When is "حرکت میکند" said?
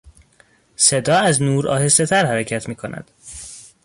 2.25-3.11